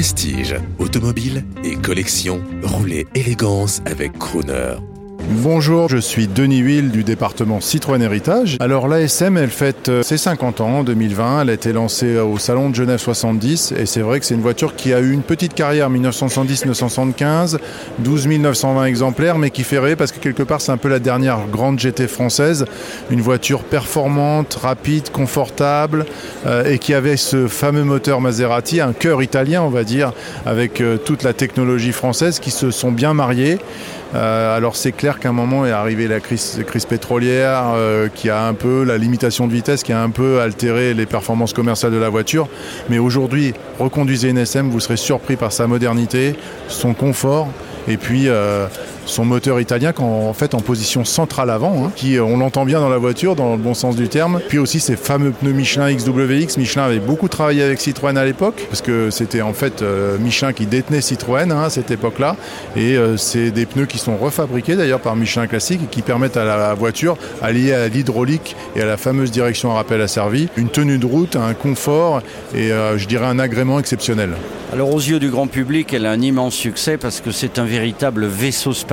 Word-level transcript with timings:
Prestige, 0.00 0.54
automobile 0.78 1.44
et 1.62 1.76
collection, 1.76 2.40
roulez 2.62 3.06
élégance 3.14 3.82
avec 3.84 4.18
Crooner. 4.18 4.76
Bonjour, 5.32 5.88
je 5.88 5.98
suis 5.98 6.26
Denis 6.26 6.64
Will 6.64 6.90
du 6.90 7.04
département 7.04 7.60
Citroën 7.60 8.02
Héritage. 8.02 8.56
Alors 8.58 8.88
l'ASM, 8.88 9.36
elle 9.36 9.50
fête 9.50 9.88
euh, 9.88 10.02
ses 10.02 10.16
50 10.16 10.60
ans 10.60 10.78
en 10.78 10.82
2020. 10.82 11.42
Elle 11.42 11.50
a 11.50 11.52
été 11.52 11.72
lancée 11.72 12.18
au 12.18 12.36
Salon 12.36 12.68
de 12.68 12.74
Genève 12.74 12.98
70 12.98 13.74
et 13.78 13.86
c'est 13.86 14.00
vrai 14.00 14.18
que 14.18 14.26
c'est 14.26 14.34
une 14.34 14.40
voiture 14.40 14.74
qui 14.74 14.92
a 14.92 14.98
eu 14.98 15.12
une 15.12 15.22
petite 15.22 15.54
carrière 15.54 15.88
1970-1975, 15.88 17.58
12 18.00 18.26
920 18.26 18.84
exemplaires, 18.86 19.38
mais 19.38 19.50
qui 19.50 19.62
fait 19.62 19.78
rêver 19.78 19.94
parce 19.94 20.10
que 20.10 20.18
quelque 20.18 20.42
part 20.42 20.60
c'est 20.60 20.72
un 20.72 20.76
peu 20.78 20.88
la 20.88 20.98
dernière 20.98 21.46
grande 21.46 21.78
GT 21.78 22.08
française. 22.08 22.64
Une 23.12 23.20
voiture 23.20 23.62
performante, 23.62 24.54
rapide, 24.60 25.10
confortable 25.10 26.06
euh, 26.44 26.64
et 26.64 26.80
qui 26.80 26.92
avait 26.92 27.16
ce 27.16 27.46
fameux 27.46 27.84
moteur 27.84 28.20
Maserati, 28.20 28.80
un 28.80 28.92
cœur 28.92 29.22
italien 29.22 29.62
on 29.62 29.70
va 29.70 29.84
dire, 29.84 30.12
avec 30.44 30.80
euh, 30.80 30.96
toute 30.96 31.22
la 31.22 31.34
technologie 31.34 31.92
française 31.92 32.40
qui 32.40 32.50
se 32.50 32.72
sont 32.72 32.90
bien 32.90 33.14
mariés. 33.14 33.60
Euh, 34.14 34.56
alors 34.56 34.74
c'est 34.74 34.92
clair 34.92 35.19
un 35.24 35.32
moment 35.32 35.66
est 35.66 35.70
arrivée 35.70 36.08
la 36.08 36.20
crise, 36.20 36.62
crise 36.66 36.84
pétrolière 36.84 37.72
euh, 37.74 38.08
qui 38.12 38.30
a 38.30 38.46
un 38.46 38.54
peu 38.54 38.84
la 38.84 38.98
limitation 38.98 39.46
de 39.46 39.52
vitesse 39.52 39.82
qui 39.82 39.92
a 39.92 40.02
un 40.02 40.10
peu 40.10 40.40
altéré 40.40 40.94
les 40.94 41.06
performances 41.06 41.52
commerciales 41.52 41.92
de 41.92 41.98
la 41.98 42.08
voiture. 42.08 42.48
Mais 42.88 42.98
aujourd'hui, 42.98 43.54
reconduisez 43.78 44.30
une 44.30 44.38
SM, 44.38 44.70
vous 44.70 44.80
serez 44.80 44.96
surpris 44.96 45.36
par 45.36 45.52
sa 45.52 45.66
modernité, 45.66 46.34
son 46.68 46.94
confort 46.94 47.48
et 47.88 47.96
puis 47.96 48.28
euh, 48.28 48.66
son 49.06 49.24
moteur 49.24 49.60
italien 49.60 49.92
en 49.98 50.32
fait 50.32 50.54
en 50.54 50.60
position 50.60 51.04
centrale 51.04 51.50
avant, 51.50 51.86
hein, 51.86 51.92
qui 51.94 52.18
on 52.20 52.36
l'entend 52.36 52.64
bien 52.64 52.80
dans 52.80 52.88
la 52.88 52.98
voiture, 52.98 53.36
dans 53.36 53.52
le 53.52 53.58
bon 53.58 53.74
sens 53.74 53.96
du 53.96 54.08
terme. 54.08 54.40
Puis 54.48 54.58
aussi 54.58 54.80
ces 54.80 54.96
fameux 54.96 55.30
pneus 55.30 55.52
Michelin 55.52 55.92
XWX. 55.92 56.58
Michelin 56.58 56.84
avait 56.84 57.00
beaucoup 57.00 57.28
travaillé 57.28 57.62
avec 57.62 57.80
Citroën 57.80 58.16
à 58.16 58.24
l'époque, 58.24 58.66
parce 58.68 58.82
que 58.82 59.10
c'était 59.10 59.42
en 59.42 59.52
fait 59.52 59.82
euh, 59.82 60.18
Michelin 60.18 60.52
qui 60.52 60.66
détenait 60.66 61.00
Citroën 61.00 61.50
hein, 61.50 61.62
à 61.64 61.70
cette 61.70 61.90
époque-là. 61.90 62.36
Et 62.76 62.96
euh, 62.96 63.16
c'est 63.16 63.50
des 63.50 63.66
pneus 63.66 63.86
qui 63.86 63.98
sont 63.98 64.16
refabriqués 64.16 64.76
d'ailleurs 64.76 65.00
par 65.00 65.16
Michelin 65.16 65.46
classique 65.46 65.80
et 65.84 65.86
qui 65.86 66.02
permettent 66.02 66.36
à 66.36 66.44
la 66.44 66.74
voiture, 66.74 67.16
alliée 67.42 67.72
à 67.72 67.88
l'hydraulique 67.88 68.56
et 68.76 68.82
à 68.82 68.86
la 68.86 68.96
fameuse 68.96 69.30
direction 69.30 69.72
à 69.72 69.74
rappel 69.74 70.00
asservi, 70.00 70.48
une 70.56 70.68
tenue 70.68 70.98
de 70.98 71.06
route, 71.06 71.36
un 71.36 71.54
confort 71.54 72.22
et 72.54 72.68
je 72.68 73.06
dirais 73.06 73.26
un 73.26 73.38
agrément 73.38 73.78
exceptionnel. 73.78 74.30
Alors 74.72 74.94
aux 74.94 75.00
yeux 75.00 75.18
du 75.18 75.30
grand 75.30 75.48
public, 75.48 75.92
elle 75.92 76.06
a 76.06 76.12
un 76.12 76.20
immense 76.20 76.54
succès 76.54 76.96
parce 76.96 77.20
que 77.20 77.32
c'est 77.32 77.58
un 77.58 77.64
véritable 77.64 78.26
vaisseau 78.26 78.72
spatial, 78.72 78.89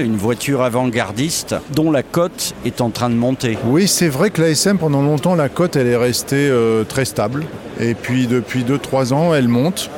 une 0.00 0.16
voiture 0.16 0.62
avant-gardiste 0.62 1.54
dont 1.72 1.92
la 1.92 2.02
cote 2.02 2.54
est 2.64 2.80
en 2.80 2.90
train 2.90 3.10
de 3.10 3.14
monter. 3.14 3.56
Oui, 3.66 3.86
c'est 3.86 4.08
vrai 4.08 4.30
que 4.30 4.42
l'ASM 4.42 4.76
pendant 4.76 5.02
longtemps 5.02 5.36
la 5.36 5.48
cote 5.48 5.76
elle 5.76 5.86
est 5.86 5.96
restée 5.96 6.48
euh, 6.50 6.82
très 6.82 7.04
stable 7.04 7.44
et 7.78 7.94
puis 7.94 8.26
depuis 8.26 8.64
2-3 8.64 9.12
ans 9.12 9.34
elle 9.34 9.48
monte. 9.48 9.90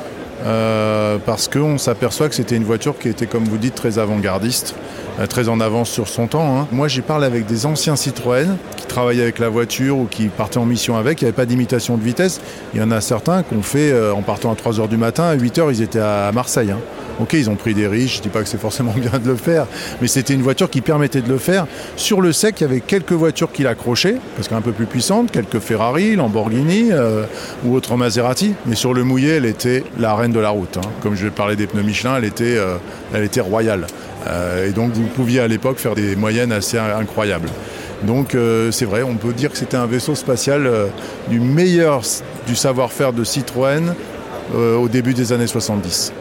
Euh, 0.45 1.17
parce 1.25 1.49
qu'on 1.49 1.77
s'aperçoit 1.77 2.29
que 2.29 2.35
c'était 2.35 2.55
une 2.55 2.63
voiture 2.63 2.97
qui 2.97 3.09
était, 3.09 3.25
comme 3.25 3.43
vous 3.43 3.57
dites, 3.57 3.75
très 3.75 3.99
avant-gardiste, 3.99 4.73
euh, 5.19 5.27
très 5.27 5.49
en 5.49 5.59
avance 5.59 5.89
sur 5.89 6.07
son 6.07 6.27
temps. 6.27 6.57
Hein. 6.57 6.67
Moi, 6.71 6.87
j'ai 6.87 7.01
parlé 7.01 7.25
avec 7.25 7.45
des 7.45 7.65
anciens 7.65 7.97
Citroën 7.97 8.55
qui 8.77 8.85
travaillaient 8.85 9.23
avec 9.23 9.39
la 9.39 9.49
voiture 9.49 9.97
ou 9.97 10.05
qui 10.05 10.29
partaient 10.29 10.57
en 10.57 10.65
mission 10.65 10.95
avec. 10.95 11.21
Il 11.21 11.25
n'y 11.25 11.27
avait 11.27 11.35
pas 11.35 11.45
d'imitation 11.45 11.97
de 11.97 12.03
vitesse. 12.03 12.39
Il 12.73 12.79
y 12.79 12.81
en 12.81 12.89
a 12.91 13.01
certains 13.01 13.43
qu'on 13.43 13.61
fait 13.61 13.93
en 14.11 14.21
partant 14.21 14.49
à 14.53 14.55
3h 14.55 14.87
du 14.87 14.95
matin, 14.95 15.25
à 15.25 15.35
8h, 15.35 15.71
ils 15.71 15.81
étaient 15.81 15.99
à 15.99 16.31
Marseille. 16.31 16.71
Hein. 16.71 16.79
Ok, 17.19 17.33
ils 17.33 17.49
ont 17.49 17.55
pris 17.55 17.73
des 17.73 17.85
riches, 17.85 18.13
je 18.13 18.17
ne 18.19 18.23
dis 18.23 18.29
pas 18.29 18.41
que 18.41 18.47
c'est 18.47 18.59
forcément 18.59 18.93
bien 18.97 19.19
de 19.19 19.27
le 19.27 19.35
faire, 19.35 19.67
mais 20.01 20.07
c'était 20.07 20.33
une 20.33 20.41
voiture 20.41 20.69
qui 20.69 20.79
permettait 20.79 21.21
de 21.21 21.27
le 21.27 21.37
faire. 21.37 21.67
Sur 21.97 22.21
le 22.21 22.31
sec, 22.31 22.55
il 22.59 22.63
y 22.63 22.65
avait 22.65 22.79
quelques 22.79 23.11
voitures 23.11 23.51
qui 23.51 23.63
l'accrochaient, 23.63 24.15
parce 24.35 24.47
qu'un 24.47 24.61
peu 24.61 24.71
plus 24.71 24.85
puissante, 24.85 25.31
quelques 25.31 25.59
Ferrari, 25.59 26.15
Lamborghini 26.15 26.91
euh, 26.91 27.25
ou 27.65 27.75
autres 27.75 27.97
Maserati. 27.97 28.53
Mais 28.65 28.75
sur 28.75 28.93
le 28.93 29.03
mouillé, 29.03 29.31
elle 29.31 29.45
était 29.45 29.83
la 29.97 30.15
reine 30.15 30.31
de 30.31 30.39
la 30.39 30.49
route. 30.49 30.77
Hein. 30.77 30.89
Comme 31.01 31.15
je 31.15 31.27
parler 31.27 31.55
des 31.55 31.67
pneus 31.67 31.83
Michelin, 31.83 32.17
elle 32.17 32.25
était, 32.25 32.57
euh, 32.57 32.77
elle 33.13 33.23
était 33.23 33.41
royale. 33.41 33.85
Euh, 34.27 34.67
et 34.67 34.71
donc 34.71 34.93
vous 34.93 35.05
pouviez 35.05 35.41
à 35.41 35.47
l'époque 35.47 35.77
faire 35.77 35.95
des 35.95 36.15
moyennes 36.15 36.51
assez 36.51 36.77
incroyables. 36.77 37.49
Donc 38.03 38.37
c'est 38.71 38.85
vrai, 38.85 39.03
on 39.03 39.15
peut 39.15 39.33
dire 39.33 39.51
que 39.51 39.57
c'était 39.57 39.75
un 39.75 39.85
vaisseau 39.85 40.15
spatial 40.15 40.71
du 41.27 41.41
meilleur 41.41 42.01
du 42.47 42.55
savoir-faire 42.55 43.11
de 43.11 43.25
Citroën 43.25 43.93
au 44.55 44.87
début 44.87 45.13
des 45.13 45.33
années 45.33 45.47
70. 45.47 46.13